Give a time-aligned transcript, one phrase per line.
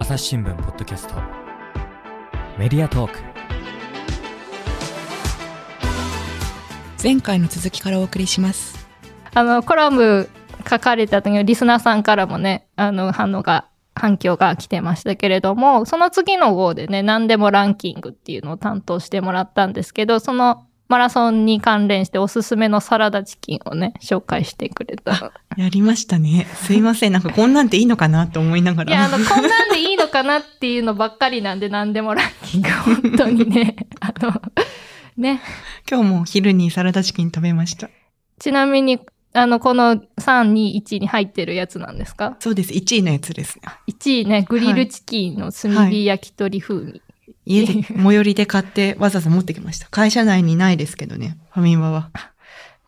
[0.00, 1.14] 朝日新聞ポッドキャスト。
[2.56, 3.18] メディアトーク。
[7.02, 8.88] 前回の続きからお送りします。
[9.34, 10.28] あのコラム
[10.70, 25.32] 書かれた時のリスナーさんからもねあの反応が反響が来てましたけれどもその次の号でね何でもランキングっていうのを担当してもらったんですけどそのマラソンに関連しておすすめのサラダチキンをね紹介してくれた。
[25.56, 26.46] やりましたね。
[26.54, 27.12] すいません。
[27.12, 28.90] なんかこんなんでいいのかなと思いながら。
[28.90, 34.40] いやあのこんなんでいいのかなっていうのばっかりなんで何でもランキング本当にね あの
[35.16, 35.42] ね。
[35.90, 37.90] 今日も昼にサラダチキン食べました。
[38.38, 38.98] ちなみに
[39.34, 42.36] あのこの321に入ってるやつなんですか？
[42.40, 42.72] そうです。
[42.72, 43.62] 1位のやつですね。
[43.88, 47.02] 1位ね、グリルチキンの炭火焼き鳥風味。
[47.48, 52.10] 家で最寄りで買ってわざわざ持ってきました会社内にないですけどねファミマは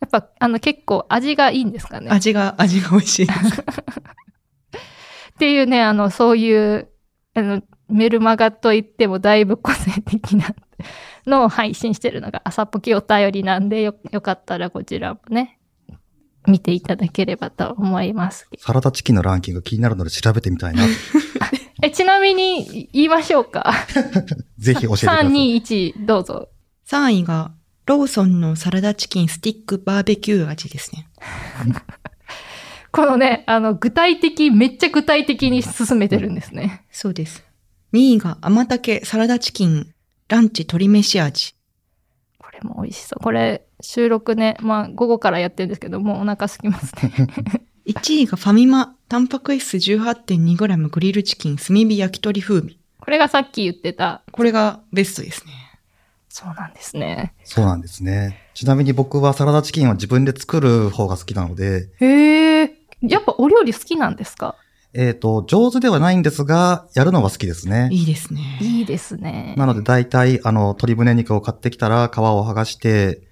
[0.00, 2.08] やっぱ、あの結構味がいいんですかね。
[2.08, 3.62] っ味が味が美味しいです
[5.38, 6.88] ていうね、あの、そういう、
[7.34, 10.54] あの、メルマガといってもだいぶ個性的な
[11.26, 15.58] のを配信してるのが朝っぽきお便りなんでよ、よかったらこちらもね、
[16.46, 18.48] 見ていただければと思います。
[18.58, 20.82] サラダチキンのランキング気になるので調べてみたいな。
[21.82, 23.72] え、ちなみに言いましょうか。
[24.58, 25.26] ぜひ教えてください。
[25.26, 26.48] 3、2、1、どうぞ。
[26.86, 27.52] 3位が
[27.86, 31.08] ローソンのサラダチキンスティックバーベキュー味ですね
[32.92, 36.84] このね、あの、具体的、めっちゃ具体的に進めてるんですね。
[36.90, 37.44] そうです
[37.92, 39.92] 2位が甘竹サラダチキン
[40.28, 41.54] ランチ鶏飯味
[42.38, 43.22] これも美味しそう。
[43.22, 47.12] これ、収録ね、まあ、午後からやってるんですけど、もうお腹空きますね。
[47.92, 54.22] 1位がファミマタンパク質 18.2g グリルチキン炭火焼き鳥風味これがさっき言ってた。
[54.30, 55.52] これがベストですね
[56.28, 57.34] そうなんですね。
[57.42, 58.38] そうなんですね。
[58.54, 62.76] ちなみに僕はサラダチキンは自分で作る方が好きなので、へえ。
[63.02, 64.54] やっぱお料理好きなんですか？
[64.94, 67.88] えっ、と、上手ではないんですが、やるのは好きですね。
[67.90, 69.54] いいですねいいですね。
[69.56, 73.22] なので大体、あの、鶏胸肉を買ってきたら皮を剥がして、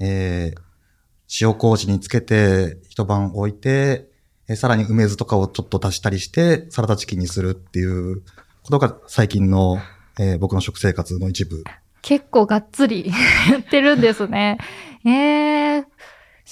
[0.00, 4.07] えー、塩麹につけて一晩置いて、
[4.48, 8.22] えさらに梅酢とかをちょっと足したりして、サラダチキンにするっていう
[8.62, 9.78] ことが最近の、
[10.18, 11.62] えー僕の食生活の一部。
[12.00, 13.12] 結構がっつり
[13.50, 14.58] やってるんですね。
[15.04, 15.67] ええ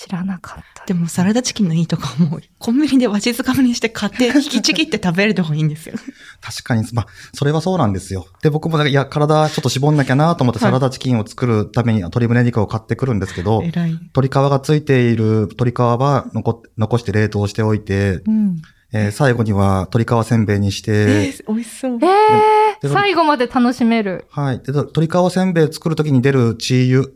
[0.06, 0.84] 知らなかった。
[0.87, 5.97] でもサラダチキンのいいとこはもうコンビニでわしづかみにして買って引きちぎって食べるとこいいんですよ。
[6.41, 8.27] 確かに、まあ、それはそうなんですよ。
[8.43, 13.91] で、僕もね、いや、体ちょっと絞んなきゃなと思ってはいサラダチキンを作るために鶏胸肉を買ってくるんですけど、偉い。
[13.91, 18.62] 鶏皮がついている鶏皮は残っ残して冷凍しておいて、うん。
[18.93, 21.99] えー最後には鶏皮せんべいにしえて、ー、美味しそう。
[22.00, 24.27] ええで最後まで楽しめる。
[24.31, 24.59] はい。
[24.61, 27.12] で、鶏皮せんべい作るときに出るチー油。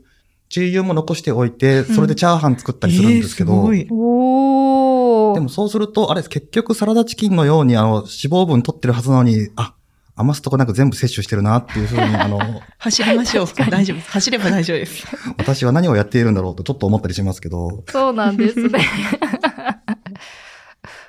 [0.51, 3.87] チー油も残しておいて、それでチャーハン作ったりするんですけど、えーすごい。
[3.89, 5.35] おー。
[5.35, 9.75] でもそうすると、あれ、結局サラダチキンのように、あの、脂肪分取ってるはずなのに、あ、
[10.13, 12.37] 余すとこなく全部摂取してるなっていうふうに、あの、
[12.79, 13.47] 走りましょう。
[13.69, 14.11] 大丈夫です。
[14.11, 15.07] 走れば大丈夫です。
[15.37, 18.79] 私は何をやっているんだろうとちょっと思ったりしますけど、そうなんですね。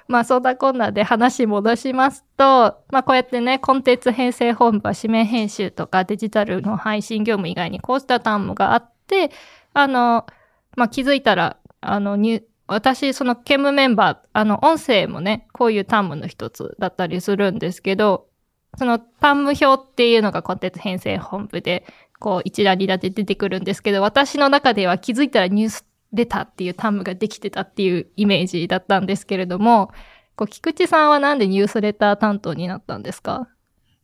[0.06, 8.91] まあ、そんなこんなで話戻しますと、まあ、こうやってね、コンテンツ編成本部は紙面編集とかデジタルの配信業務以外にこうした担務があって、
[9.74, 10.26] あの、
[10.76, 12.18] まあ、気づいたら、あの、
[12.66, 18.28] 私、その兼務メンバー、あの、音声もね、こういう担務の一つだったりするんですけど、
[18.78, 21.84] その担務表っていうのがコンテンツ編成本部で、
[22.18, 29.90] こう一覧になって出てくるんですけど、私の中では気づいたらニュースレターっていう担務ができてたっていうイメージだったんですけれども、
[30.36, 33.48] こう菊池さんはなんでニュースレター担当になったんですか？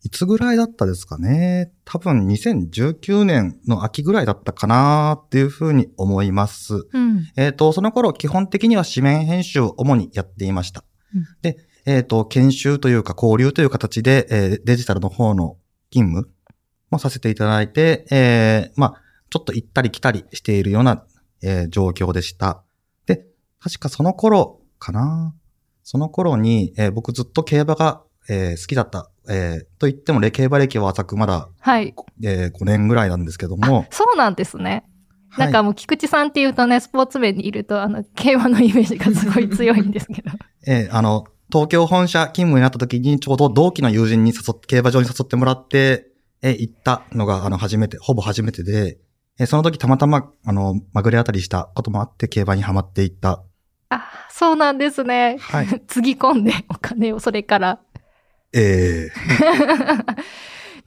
[0.02, 1.72] いつぐらいだったですかね。
[1.84, 6.86] 多分2019年の秋ぐらいだったかなっていうふうに思います。
[6.92, 7.26] うん。
[7.36, 10.84] えっ、と、その頃基本的には紙面編集を主にやっていました。
[11.14, 15.56] うんで、えっ、と、研修というか交流という形で、えーデジタルの方の
[15.90, 16.30] 勤務
[16.90, 21.04] もさせていただいて、えーまあ、ちょっと行ったり来たりしているような、
[21.42, 22.62] えー状況でした。
[23.06, 23.26] で、
[23.58, 25.34] 確かその頃かな。
[25.82, 29.10] その頃に、えー僕ずっと競馬が、えー好きだった。
[29.28, 31.94] えーと言っても、競馬歴は浅くまだ、はい。
[32.24, 33.86] え5年ぐらいなんですけども。
[33.90, 34.70] そうなんですね。
[34.70, 34.82] はい
[35.38, 40.30] なんかもう菊池さんっていうとね、スポーツ面にいると、あの、競馬のイメージがすごい強いんですけど。
[40.66, 46.06] えーあの、東京本社勤務になった時にちょうど同期の友人に誘って、競馬場に誘ってもらって、
[46.42, 48.98] えー行ったのが、あの、初めて、ほぼ初めてで、
[49.38, 53.42] えーその時たまたま、あの、まぐれあたりしたこともあって、競馬にはまっていった。
[53.90, 55.36] あ、そうなんですね。
[55.40, 55.66] はい。
[55.86, 57.80] つぎ込んでお金をそれから、
[58.52, 59.08] え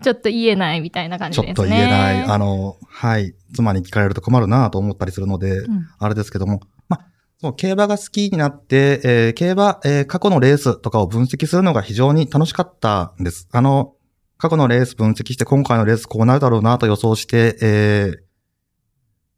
[0.02, 1.56] ちょっと言えないみたいな感ーじですね。
[1.56, 5.88] ちょっと言えない、あの、はい、妻に聞かれると困るなと思ったりするので、うん。
[6.00, 7.06] あれですけども、まあ、
[7.40, 13.48] そう、競馬が好きになって、えー競馬、えー過去のレースとかを分析するのが非常に楽しかったんです。
[13.52, 13.94] あの、
[14.38, 18.32] 過去のレース分析して、今回のレースこうなるだろうなと予想して、えー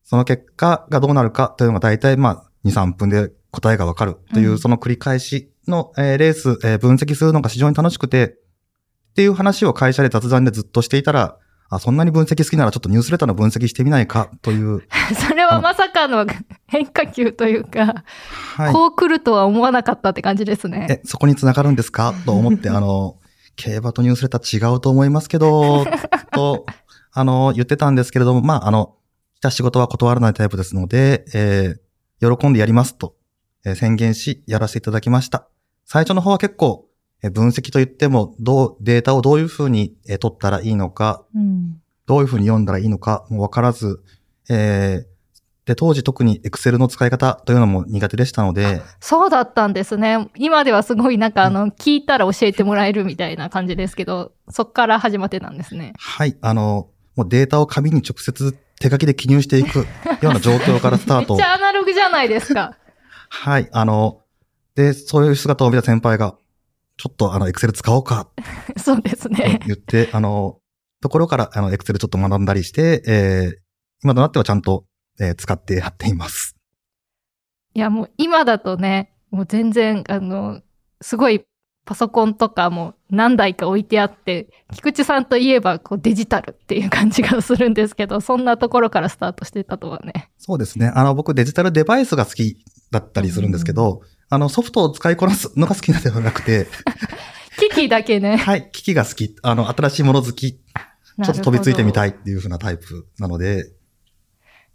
[0.05, 4.59] その結果がどうなるかというのが大体、まあ、2、3分で答えがわかるという、うん。
[4.59, 8.25] その繰り返しの、えーレース、えー分析するのが非常に楽しくて、
[9.11, 11.37] っていう話を会社で雑談でずっとしていたら、
[11.69, 14.81] あ、そんなに分析好きならちょっとニュースレターの分析してみないかという、
[15.27, 16.25] それはまさかの
[16.67, 18.03] 変化球というか、
[18.57, 18.73] はい。
[18.73, 20.87] こう来るとは思わなかったって感じですね。
[20.89, 22.13] え、そこに繋がるんですか？
[22.25, 23.17] と思って、あの、
[23.55, 25.85] 競馬とニュースレター違うと思いますけど、
[26.33, 26.65] と、
[27.11, 28.95] あの、言ってたんですけれども、まあ、あの、
[29.35, 31.83] 来た仕事は断らないタイプですので、えー
[32.37, 33.15] 喜んでやりますと、
[33.65, 35.47] えー宣言し、やらせていただきました。
[35.85, 36.85] 最初の方は結構、
[37.21, 41.81] えー分析といっても、どう、データをどういうふうに、えー取ったらいいのか、うん。
[42.05, 44.03] どういうふうに読んだらいいのかもわからず、
[44.49, 45.13] えー
[45.65, 50.27] で、当時特に Excel の使い方というのも苦手でしたので、そうだったんですね。
[50.35, 55.93] 今ではすごいなんかあの、聞いたら教えてもらえるみたいな感じですけど、そっから始まってたんですね。
[55.97, 59.85] はい、あの、もうデータを紙に直接手書きで記入していくよ
[60.23, 61.47] うな状況からスタート めっち。
[61.47, 62.75] ゃアナログじゃないですか。
[63.29, 64.19] はい、あの、
[64.75, 66.37] で、そういう姿を見た先輩が、
[66.97, 68.29] ちょっとあの、エクセル使おうか、
[68.77, 69.59] そうですとね。
[69.65, 70.59] 言って、あの、
[71.01, 73.63] ところから、あの、エクセルちょっと学んだりして、えー
[74.05, 74.85] 今となってはちゃんと、
[75.19, 76.57] えー使ってやっています。
[77.75, 80.61] いやもう今だとね、もう全然あの、
[81.01, 81.45] すごい
[81.85, 90.29] パソコンとかも何台か置いてあって、菊池さんといえばこうデジタルっていう感じがするんですけど、そんなところからスタートしてたとはね。
[90.37, 90.91] そうですね。
[90.93, 92.57] あの、僕デジタルデバイスが好き
[92.91, 94.01] だったりするんですけど、
[94.33, 96.67] あの、ソフトを使いこなすのが好きなのではなくて、
[97.59, 98.37] 機器だけね。
[98.37, 102.09] はい、機器が好き、あの、新しいもの好き、ちょっと飛びついてみたい。
[102.09, 103.71] いっていう風なタイプなので、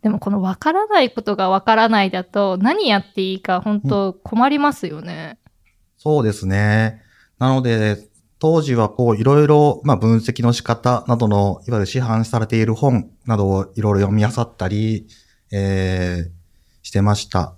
[0.03, 5.41] でもこの分からないことが分からないだと、何やっていいか本当困りますよね。
[5.97, 7.03] そうですね。
[7.41, 8.09] なので、
[8.39, 15.09] 当時はこういろいろ、まあ分析の仕方などの、いわゆる市販されている本などをいろいろ読み漁ったり、
[15.51, 16.31] えー、
[16.83, 17.58] してました。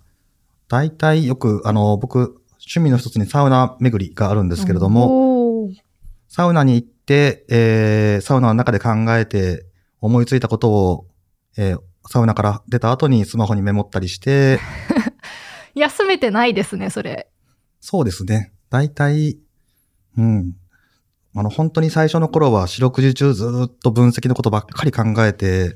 [0.71, 5.69] 大体よく、あの、僕、趣味の一つにサウナ巡りがあるんですけれども、
[6.29, 9.67] サウナに行って、えー、サウナの中で考えて
[10.01, 11.07] 思いついたことを、
[11.59, 14.61] えー、サウナから出た後にスマホにメモったりして、
[15.75, 17.29] 休めてないですね、それ。
[17.81, 18.53] そうですね。
[18.71, 19.41] 大体、
[20.17, 20.53] うん。
[21.35, 25.75] あの、本当に最初の頃は四六時中ずーっと分析のことばっかり考えて、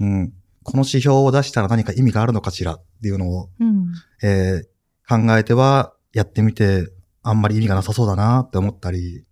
[0.00, 0.32] うん。
[0.62, 3.86] この指標を出したら何か意味があるのかしらっていうのを、うん。
[4.22, 4.76] えー
[5.08, 6.88] 考えてはやってみて、
[7.22, 9.24] あんまり意味がなさそうだなって思ったり、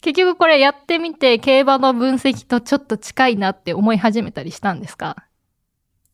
[0.00, 5.14] 結局これやってみて、競馬の分析とちょっと近いなって思い始めたりしたんですか？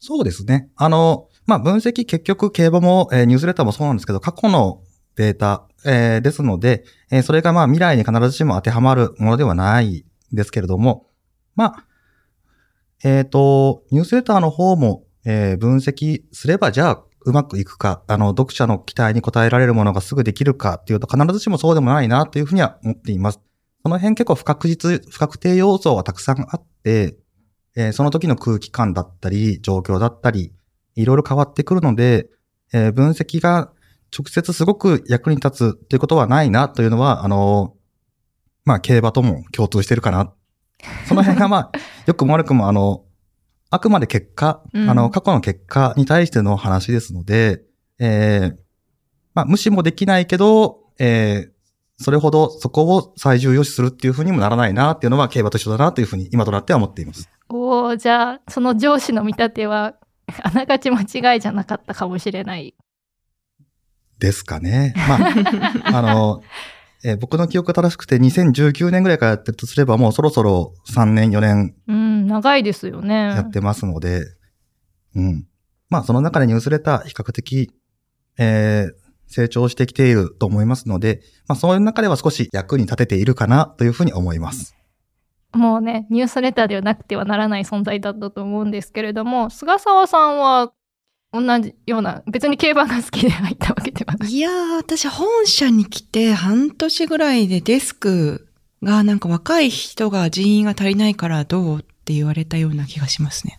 [0.00, 0.68] そうですね。
[0.76, 4.82] あの、まあ、分析結局競馬も、えーニュースレターもそうなんですけど、過去の
[5.16, 11.06] データ、えーですので、えーそれがまあ未来に必ずしも当てはまるものではないですけれども、
[11.54, 11.84] まあ、
[13.02, 23.40] えっ、と、ニュースレターの方も、えー分析すれば、じゃあ、うまくいくか、あの、読者の期待に応えられるものがすぐできるかっていうと、必ずしもそうでもないなというふうには思っています。
[23.82, 27.16] その辺結構不確実、不確定要素はたくさんあって、
[27.76, 30.52] えーその時の空気感だったり、状況だったり、
[30.94, 32.28] いろいろ変わってくるので、
[32.72, 33.72] えー分析が
[34.16, 37.74] 直接すごく役に立つということはないなというのは、あの、
[38.64, 40.32] まあ、競馬とも共通してるかな。
[41.08, 41.72] その辺がまあ、
[42.06, 43.04] 良くも悪くもあの、
[43.74, 47.62] あくまで結果、うんあの、過去の結果に対しての話ですので、
[47.98, 48.56] えー
[49.34, 51.54] まあ、無視もできないけど、えー
[51.96, 57.30] それほどそこを最重要視するっていうふうにもならないなっていうのは競馬と一緒だなというふうに今となっては思っています。
[57.48, 59.94] おーじゃあ、その上司の見立ては、
[60.42, 62.74] あながち間違いじゃなかったかもしれない。
[64.18, 64.92] ですかね。
[64.96, 65.18] ま
[65.84, 66.42] あ、 あの、
[67.04, 73.14] えー僕の記憶が正しくて2019年ぐらいからやってるとすればもうそろそろ3年4年うん、長いですよね。
[73.14, 74.24] やってますので、
[75.14, 75.46] うん。
[75.90, 77.70] まあその中でニュースレター比較的、
[78.38, 84.76] えー成長してきていると思いますので、まあそういう中では少し役に立てているかなというふうに思います。
[85.52, 90.72] もうね、ニュースレターではなくてはならない存在だったと思うんですけれども、菅沢さんは
[91.34, 94.30] 同じような、別に競馬が好きで入ったわけではない。
[94.30, 98.46] いやー、私本社に来て半年ぐらいでデスク
[98.82, 103.58] がなんか若い人が人員が足りないからどうって言われたような気がしますね。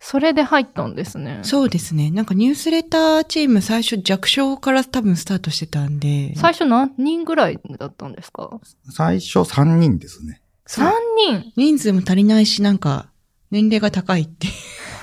[0.00, 1.40] それで入ったんですね。
[1.42, 2.12] そうですね。
[2.12, 6.34] なんかニュースレターチーム最初弱小から多分スタートしてたんで。
[6.36, 8.60] 最初何人ぐらいだったんですか？
[8.90, 10.40] 最初3人ですね。
[10.68, 10.92] ?3
[11.30, 11.52] 人？
[11.56, 13.08] 人数も足りないし、なんか
[13.50, 14.46] 年齢が高いって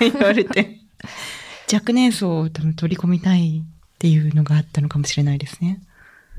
[0.00, 0.80] 言われて。
[1.72, 5.80] 若年層を多分取り込みたいっていうのがあったのかもしれないですね。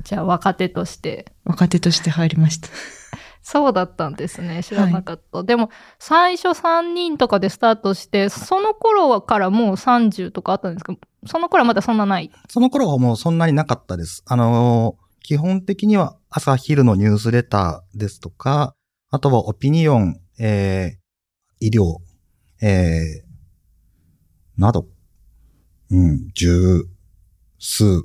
[0.03, 1.31] じゃあ若手として。
[1.43, 2.69] 若手として入りました。
[3.41, 4.61] そうだったんですね。
[4.61, 5.43] 知らなかった。
[5.43, 5.69] でも、
[5.99, 12.29] 最初3人とかでスタートして、その頃からもう30とかあったんですけど、その頃はまだそんなない。
[12.49, 14.23] その頃はもうそんなになかったです。
[14.25, 18.75] あのー基本的には朝昼のニュースレターですとか、
[19.09, 21.97] あとはオピニオン、えー、医療、
[22.65, 24.87] えー、など、
[25.91, 26.85] うん、十
[27.59, 28.03] 数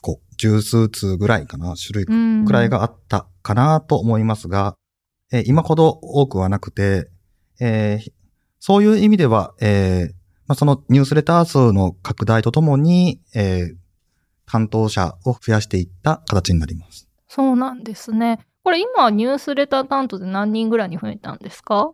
[0.00, 4.76] 個、十数通ぐらいかな、種類うんくらいがあったかなと思いますが、
[5.32, 7.10] えー今ほど多くはなくて、
[7.60, 8.12] えー
[8.62, 10.14] そういう意味では、えー
[10.46, 13.76] まあ、そのニュースレター数の拡大とともに、えー
[14.46, 17.08] 担当者を増やしていった形になります。
[17.28, 18.40] そうなんですね。
[18.64, 21.92] これ今、ニュースレター担当で何人ぐらいに増えたんですか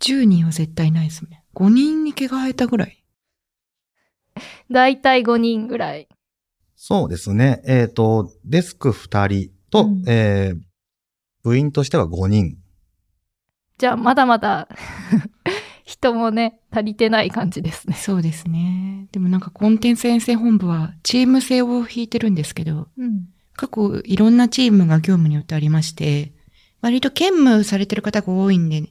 [0.00, 1.44] ？10人は絶対ないですね。
[1.54, 3.01] 5人に毛が生えたぐらい。
[4.70, 6.08] だいたい5人ぐらい。
[6.76, 7.62] そうですね。
[7.66, 10.72] えっ、と、デスク2人と、うんえー
[11.42, 12.56] 部員としては5人。
[13.78, 14.68] じゃあ、まだまだ
[15.84, 17.96] 人もね、足りてない感じですね。
[17.96, 19.08] そうですね。
[19.12, 23.28] でもなんかコンテンツ編成本部はチーム制を引いてるんですけど、うん。
[23.54, 26.32] 過去いろんなチームが業務によってありまして、
[26.80, 28.88] 割と兼務されてる方が多いんで、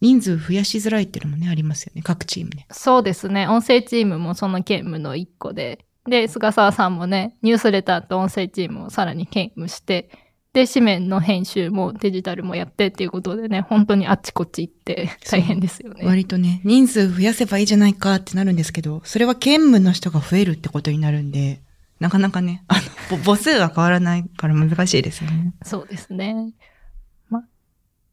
[0.00, 2.66] 人数増やしづらいっていうのもね、ありますよね、各チームね。
[2.70, 3.48] そうですね。
[3.48, 5.84] 音声チームもその兼務の一個で。
[6.08, 10.10] で、菅沢さんもね、ニュースレターと音声チームをさらに兼務して、
[10.52, 16.04] で、紙面の編集もデジタルもやってっていうことでね、本当にあっちこっち行って大変ですよね。
[16.04, 21.62] 割とね、人数増やせばいいじゃないかってなるんですけど、それは兼務の人が増えるってことになるんで、
[22.00, 22.74] なかなかね、あ
[23.10, 25.52] の、ぼ母数が変わらないから難しいですよね。
[25.62, 26.52] そうですね。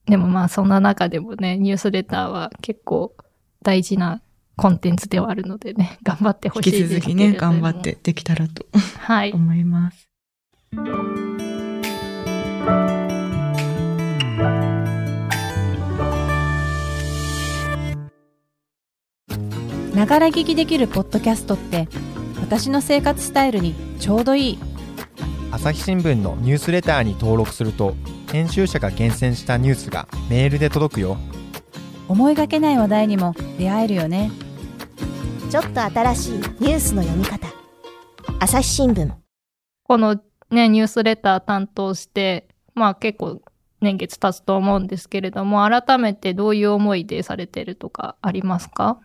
[0.08, 3.16] ま、でもまあそんな中でもね、ニュースレターは結構
[3.62, 4.22] 大事な
[4.56, 7.10] コンテンツではあるのでね、 頑張ってほ引きしいですけれども。
[7.10, 7.98] 続きね、頑張って。
[8.02, 8.66] できたらと
[9.00, 9.32] はい。
[9.34, 10.08] 思います。
[19.94, 21.90] ながら聞きできるポッドキャストって
[22.40, 24.60] 私の生活スタイルにちょうどいい
[25.52, 27.96] 朝日新聞のニュースレターに登録すると
[28.32, 31.18] 編集者が厳選したニュースがメールで届くよ。
[32.08, 34.32] 思いがけない話題にも出会えるよね。
[35.50, 37.48] ちょっと新しいニュースの読み方。
[38.40, 39.12] 朝日新聞。
[39.84, 43.42] このね、ニュースレター担当して、まあ結構
[43.82, 49.00] 年月経つと思うんですけれども、改めてどういう思いでされてるとかありますか？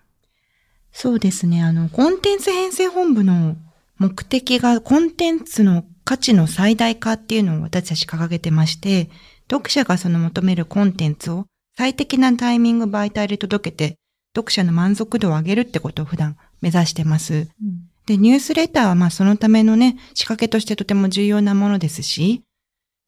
[0.92, 1.62] そうですね。
[1.62, 3.56] あの、コンテンツ編成本部の
[3.98, 9.10] 目的がコンテンツの価値の最大化っていうのを私たち掲げてまして、
[9.50, 13.98] 読者がその求めるコンテンツを最適なタイミング媒体で届けて、
[14.34, 17.48] 読者の満足度を上げるってことを普段目指してます。
[18.06, 22.42] で、ニュースレターはまあそのためのね、仕掛けとしてとても重要なものですし、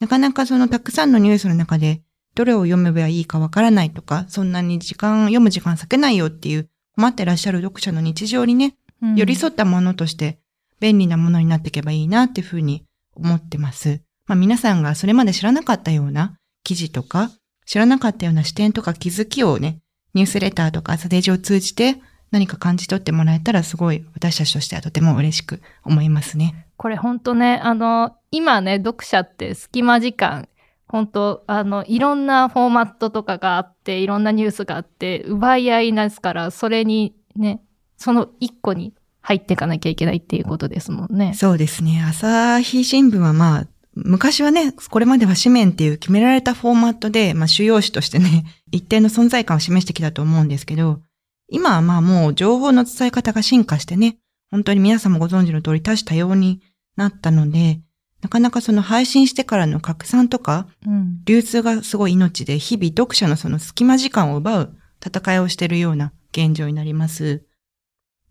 [0.00, 2.02] なかなかそのたくさんのニュースの中で、
[2.34, 8.76] どれを読めばいいかわからないとか、そんなに時間、読む時間割けないよっていう困ってらっしゃる読者の日常にね、
[9.16, 10.38] 寄り添ったものとして
[10.80, 14.00] 便利なものになっていけばいいなっていうふうに思ってます。
[14.26, 17.30] まあ皆さんがそれまで知らなかったような記事とか、
[17.66, 19.78] 知らなかったような視点とか気づきをね、
[20.14, 21.96] ニュースレターとか朝デジを通じて
[22.30, 26.66] 何か感じ取ってもらえたらすごい私たちとしてはとても嬉しく思いますね。
[26.76, 30.48] これ本当ね、あの、今ね、読者って隙間時間、
[30.88, 37.62] 本当あの、いろんなフォーマットとかがあって、いろんなニュースがあって、奪い合いなんですから、それにね、
[37.96, 38.94] その一個に
[39.26, 41.32] 入っていかなきゃいけないっていうことですもんね。
[41.32, 42.04] そうですね。
[42.06, 51.00] 朝日新聞はまあ、昔はね、これまでは紙面っていう決められたフォーマットで、まあ主要紙としてね、 一定の存在感を示してきたと思うんですけど、
[51.48, 54.18] 今はまあもう情報の伝え方が進化してね、
[54.50, 56.60] 本当に皆さんもご存知の通り多種多様に
[56.96, 57.80] なったので、
[58.20, 61.22] なかなかその配信してからの拡散とか、うん。
[61.24, 67.42] 流通がすごい命で、日々読者のその隙間時間を奪う戦いをしているような現状になります。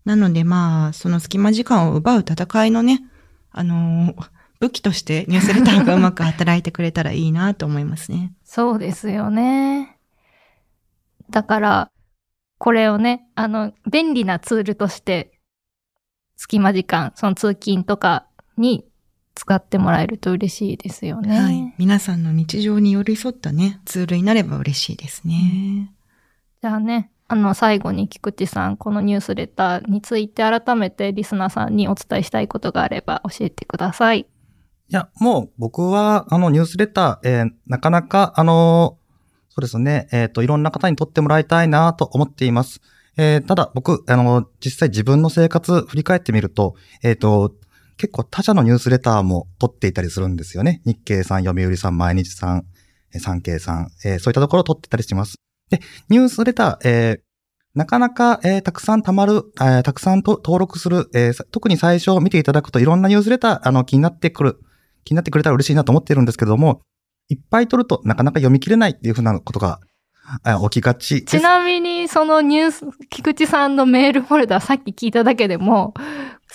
[0.04, 3.02] なのでまあ、その隙間時間を奪う戦いのね、
[3.50, 8.32] あのー武器としてニュースレターがうまく働いてくれたらいいなと思いますね。
[8.44, 9.98] そうですよね。
[11.28, 11.90] だから、
[12.58, 15.38] これをね、あの、便利なツールとして、
[16.36, 18.86] 隙間時間、その通勤とかに
[19.34, 21.38] 使ってもらえると嬉しいですよね。
[21.38, 21.74] はい。
[21.76, 25.92] 皆さんの日常に寄り添ったね、ツールになれば嬉しいですね。
[26.62, 34.20] じゃあね、あの、最後に菊池さん、このニュースレターについて改めてリスナーさんにお伝えしたいことがあれば教えてください。
[34.20, 34.26] い
[34.88, 38.98] や、もう僕は、あの、ニュースレター、えーなかなか、あの
[39.48, 42.80] そうですね、えっ、と、いろんな方に撮ってもらいたいなと思っています。
[43.16, 47.54] えーただ僕、あの、実際自分の生活振り返ってみると、えっ、と、
[47.96, 50.82] 結構他社のニュースレターも取っていたりするんですよね。
[50.84, 52.66] 日経さん、読売さん、毎日さん、
[53.18, 55.43] 産経さん、えーそういったところを取ってたりします。
[55.76, 57.20] で、ニュースレター、えー
[57.74, 64.60] なかなか、えーたくさん溜まる、えーたくさんと登録する、えー特に最初見ていただくといろんなニュースレター、あの、気になってくる、
[65.04, 66.82] 気になってくれたら嬉しいなと思ってるんですけども、
[67.28, 69.80] いっぱい取るとなかなか読み切れないっていうふうなことが、
[70.44, 71.38] あ起きがちです。
[71.38, 75.94] ちなみに、そのニュース、菊池さんのメールフォルダ、さっき聞いただけでも、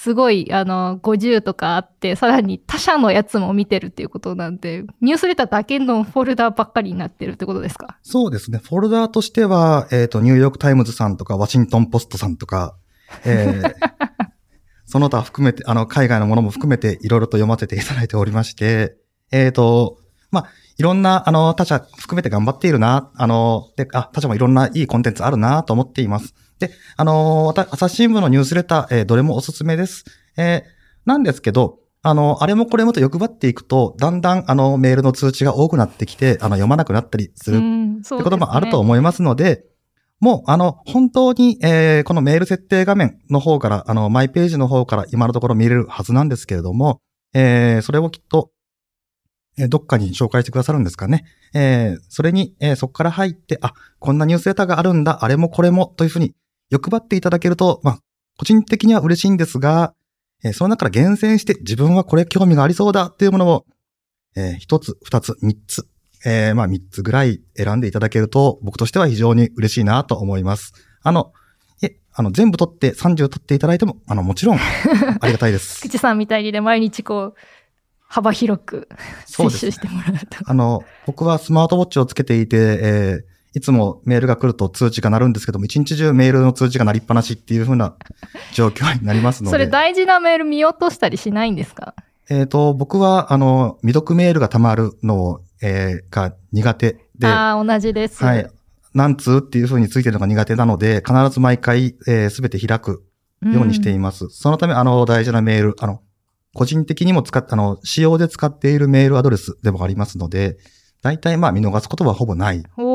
[0.01, 7.97] すごい、あの、50とかあって、さらに他社のやつも見てるっていうことなんで、ニュースレターだけのフォルダばっかりになってるってことですか？
[8.01, 8.61] そうですね。
[8.63, 12.77] フォルダーとしては、えっ、と、ニューヨークタイムズさんとか、ワシントンポストさんとか、
[13.25, 13.73] えー
[14.91, 18.95] その他含めて、あの、海外のものも含めて、いろいろと読ませていただいておりまして、
[19.31, 19.97] えっ、と、
[20.31, 26.33] まあ、いろんな、あの、他社含めて頑張っているな、あの、で、あ、他社もいろんないいコンテンツあるなと思っています。
[26.59, 30.05] で、あの、わた朝日新聞のニュースレター、えーどれもおすすめです。
[30.37, 39.65] えーなんですけど、あの、あれもこれもと欲張っていくと、だんだん、あの、メールの通知が多くなってきて、あの、読まなくなったりするってこともあると思いますので、
[40.19, 46.99] もう、あの、本当に、えーこのメール設定画面の方から、あの、マイページの方から今のところ見れるはずなんですけれども、
[47.33, 48.51] えーそれをきっと、
[49.57, 51.23] えーどっかに紹介してくださるんですかね。
[51.53, 56.33] えーそれに、えーそこから入って、あ、こんなニュースレターがあるんだ、あれもこれも、というふうに
[56.69, 57.99] 欲張っていただけると、まあ、
[58.37, 59.93] 個人的には嬉しいんですが、
[60.43, 63.65] えーその中から厳選して自分はこれ興味がありそうだっていうものを、
[64.35, 65.87] えー一つ、二つ、三つ、
[66.25, 70.73] えーまあ三つぐらい選んでいただけると、僕としては非常に嬉しいなと思います。
[71.01, 71.33] あの、
[71.81, 74.57] え、あの、全部取って30取っていただいても、あの、もちろん、
[75.19, 75.77] ありがたいです。
[75.81, 77.39] 菊池さんみたいにね、毎日こう、
[77.99, 78.89] 幅広く
[79.25, 80.37] 摂取してもらうと。
[80.45, 87.95] あの、僕はスマートウォッチをつけていて、えーいつもメールが来ると通知が鳴るんですけども、一日中メールの通知が鳴りっぱなしっていう風な
[88.53, 89.51] 状況になりますので。
[89.55, 91.95] それ大事なメール見落としたりしないんですか？
[92.29, 98.23] えっ、と、僕は、あの、未読メールが溜まるのを、えーが苦手で、ああ、同じです。
[98.23, 98.49] はい。
[98.93, 103.03] 何通っていう風についてるのが苦手なので、必ず毎回、えー、すべて開く
[103.43, 104.27] ようにしています。
[104.29, 106.01] そのため、あの、大事なメール、あの、
[106.53, 110.57] 個人的にも使っあの、使用で使っているメールアドレスでもありますので、
[111.01, 112.63] 大体まあ見逃すことはほぼない。
[112.77, 112.88] おー、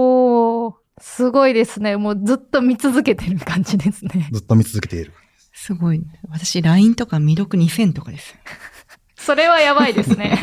[1.01, 1.97] すごいですね。
[1.97, 4.29] もうずっと見続けてる感じですね。
[4.33, 5.13] ずっと見続けている。
[5.53, 6.03] すごい。
[6.29, 8.35] 私、LINE とか未読2000とかです。
[9.17, 10.39] それはやばいですね。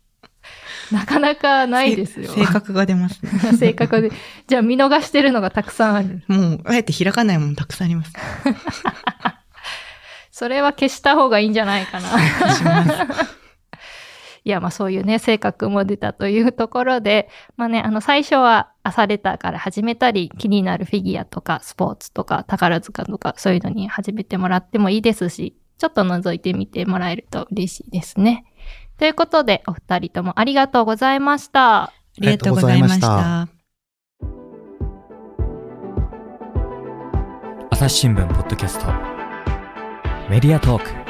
[0.92, 2.32] なかなかないですよ。
[2.32, 3.30] 性格が出ますね。
[3.58, 4.12] 性格で。
[4.46, 6.22] じゃあ見逃してるのがたくさんある。
[6.28, 8.12] もう、あえて開かないものたくさんあります。
[10.30, 12.08] それは消した方がいいんじゃないかな。
[14.46, 17.28] いや、まあそういうね、性格も出たというところで、
[17.58, 28.44] まあね、あの最初は朝レターから始めたり、気になるフィギュアとかスポーツとか宝塚とかそういうのに始めてもらってもいいですし、ちょっと覗いてみてもらえると嬉しいですね。
[28.98, 31.82] ということで、お二人ともありがとうございました。
[31.82, 33.48] ありがとうございました。
[37.70, 38.86] 朝日新聞ポッドキャスト
[40.30, 41.05] メディアトーク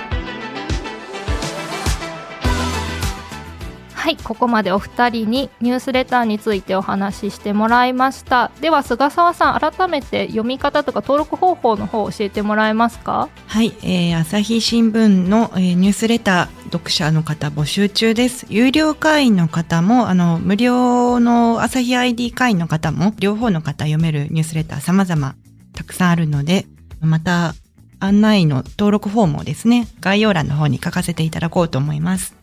[4.07, 8.53] はい、ここまでお二人にニュースレターについてお話ししてもらいました。
[8.61, 13.29] では、菅沢さん、改めて読み方とか登録方法の方を教えてもらえますか？
[13.49, 18.47] はい、えー朝日新聞の、えーニュースレター読者の方募集中です。
[18.49, 25.35] 有料会員の方も、あの、無料の朝日 ID 会員の方も、両方の方読めるニュースレター様々
[25.75, 26.67] たくさんあるので、
[27.01, 27.57] また
[27.99, 32.37] 案内の登録フォームをですね、概要欄の方に書かせていただこうと思います。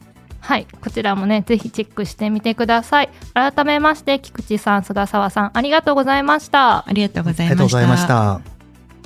[0.43, 3.09] はい、こちらもね、ぜひチェックしてみてください。
[3.33, 6.85] 改めまして、菊池さん、菅沢さん、ありがとうございました。
[6.85, 7.55] ありがとうござい
[7.87, 8.41] ました。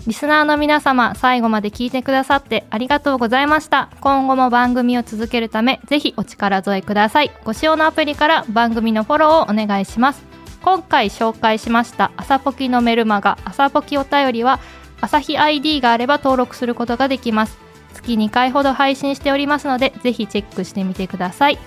[0.08, 3.89] リスナーの皆様、最後まで聞いてくださってありがとうございました。
[4.02, 7.32] 今後も番組を続けるため、ぜひお力添えください。
[7.43, 10.26] ご使用のアプリから番組のフォローをお願いします。
[10.63, 14.60] 今回紹介しました朝ポキのメルマガ、朝ポキお便りは、
[15.02, 17.66] 朝日 ID があれば登録することができます。
[17.97, 21.60] 月2回ほど配信しておりますので、ぜひチェックしてみてください。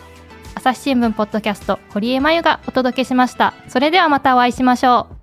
[0.55, 3.55] 朝日新聞ポッドキャスト、堀江真由がお届けしました。
[3.69, 5.20] それではまたお会いしましょう。